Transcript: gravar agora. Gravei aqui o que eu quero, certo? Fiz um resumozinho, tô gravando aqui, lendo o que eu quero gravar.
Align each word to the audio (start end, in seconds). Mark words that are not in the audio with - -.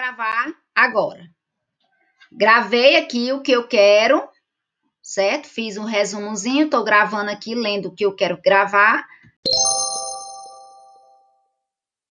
gravar 0.00 0.54
agora. 0.74 1.28
Gravei 2.32 2.96
aqui 2.96 3.32
o 3.32 3.42
que 3.42 3.52
eu 3.52 3.68
quero, 3.68 4.26
certo? 5.02 5.46
Fiz 5.46 5.76
um 5.76 5.84
resumozinho, 5.84 6.70
tô 6.70 6.82
gravando 6.82 7.30
aqui, 7.30 7.54
lendo 7.54 7.88
o 7.88 7.94
que 7.94 8.06
eu 8.06 8.14
quero 8.14 8.40
gravar. 8.42 9.06